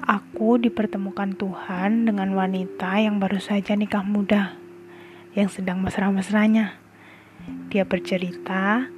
[0.00, 4.56] Aku dipertemukan Tuhan dengan wanita yang baru saja nikah muda,
[5.36, 6.80] yang sedang mesra-mesranya.
[7.68, 8.88] Dia bercerita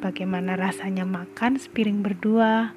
[0.00, 2.72] bagaimana rasanya makan sepiring berdua,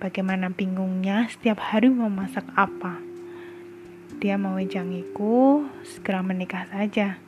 [0.00, 2.96] bagaimana bingungnya setiap hari mau masak apa.
[4.16, 7.20] Dia mau wejangiku segera menikah saja,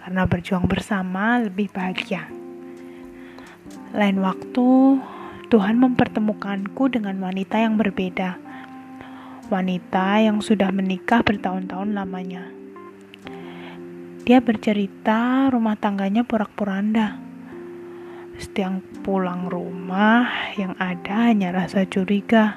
[0.00, 2.24] karena berjuang bersama lebih bahagia.
[3.92, 4.98] Lain waktu,
[5.52, 8.53] Tuhan mempertemukanku dengan wanita yang berbeda.
[9.52, 12.48] Wanita yang sudah menikah bertahun-tahun lamanya.
[14.24, 17.20] Dia bercerita rumah tangganya porak-poranda.
[18.40, 20.26] Setiap pulang rumah
[20.56, 22.56] yang ada hanya rasa curiga.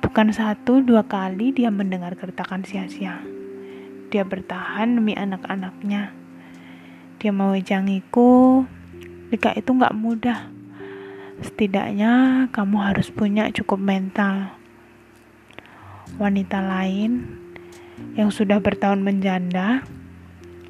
[0.00, 3.20] Bukan satu dua kali dia mendengar gertakan sia-sia.
[4.08, 6.14] Dia bertahan demi anak-anaknya.
[7.20, 8.64] Dia mau jangiku,
[9.28, 10.60] nikah itu nggak mudah
[11.40, 14.59] Setidaknya kamu harus punya cukup mental.
[16.18, 17.38] Wanita lain
[18.18, 19.86] yang sudah bertahun menjanda,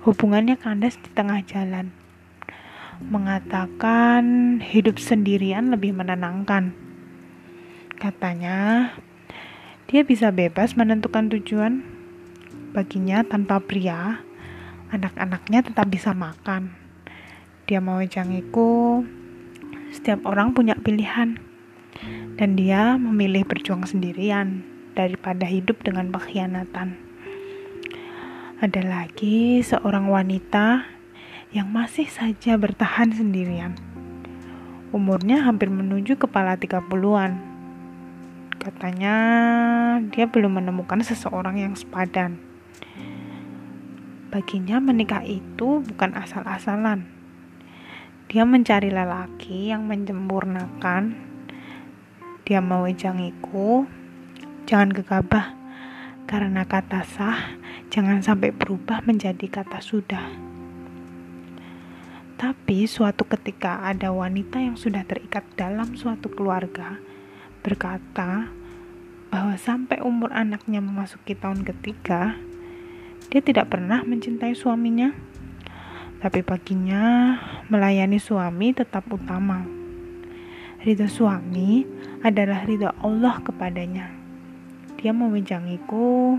[0.04, 1.94] hubungannya kandas di tengah jalan.
[3.00, 6.76] Mengatakan hidup sendirian lebih menenangkan.
[7.96, 8.90] Katanya,
[9.88, 11.80] dia bisa bebas menentukan tujuan.
[12.76, 14.20] Baginya tanpa pria,
[14.92, 16.76] anak-anaknya tetap bisa makan.
[17.64, 19.08] Dia mau jangiku,
[19.88, 21.40] setiap orang punya pilihan,
[22.36, 26.98] dan dia memilih berjuang sendirian daripada hidup dengan pengkhianatan.
[28.60, 30.84] Ada lagi seorang wanita
[31.50, 33.74] yang masih saja bertahan sendirian.
[34.90, 37.32] Umurnya hampir menuju kepala 30-an.
[38.60, 39.16] Katanya
[40.12, 42.36] dia belum menemukan seseorang yang sepadan.
[44.30, 47.20] Baginya menikah itu bukan asal-asalan
[48.30, 51.18] dia mencari lelaki yang menyempurnakan.
[52.46, 53.90] Dia mewejangiku,
[54.70, 55.50] jangan gegabah,
[56.30, 57.58] karena kata sah
[57.90, 60.30] jangan sampai berubah menjadi kata sudah.
[62.38, 67.02] Tapi suatu ketika ada wanita yang sudah terikat dalam suatu keluarga
[67.66, 68.46] berkata
[69.34, 72.38] bahwa sampai umur anaknya memasuki tahun ketiga,
[73.26, 75.10] dia tidak pernah mencintai suaminya
[76.22, 77.34] tapi baginya
[77.66, 79.66] melayani suami tetap utama.
[80.86, 81.82] Ridho suami
[82.22, 84.19] adalah ridho Allah kepadanya.
[85.00, 86.36] Dia mewejangiku,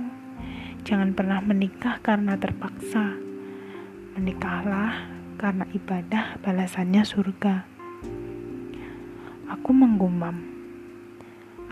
[0.86, 3.18] jangan pernah menikah karena terpaksa.
[4.14, 5.10] Menikahlah
[5.42, 7.66] karena ibadah balasannya surga.
[9.50, 10.46] Aku menggumam.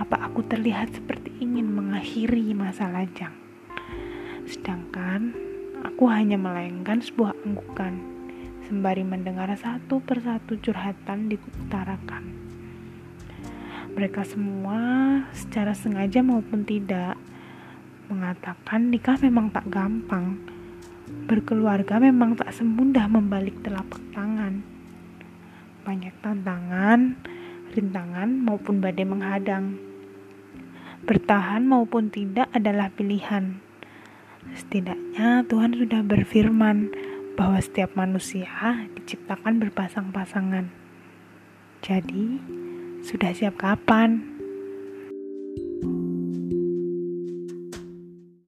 [0.01, 3.37] Apa aku terlihat seperti ingin mengakhiri masa lajang?
[4.49, 8.03] Sedangkan Aku hanya melayangkan sebuah anggukan,
[8.67, 12.48] sembari mendengar satu persatu curhatan diutarakan.
[13.93, 14.79] Mereka semua
[15.31, 17.15] secara sengaja maupun tidak
[18.09, 20.41] mengatakan nikah memang tak gampang.
[21.29, 24.61] Berkeluarga memang tak semudah membalik telapak tangan.
[25.85, 27.17] Banyak tantangan,
[27.73, 29.77] rintangan maupun badai menghadang.
[31.05, 33.69] Bertahan maupun tidak adalah pilihan
[34.55, 36.89] Setidaknya Tuhan sudah berfirman
[37.37, 38.49] bahwa setiap manusia
[38.97, 40.71] diciptakan berpasang-pasangan.
[41.85, 42.39] Jadi,
[43.03, 44.38] sudah siap kapan?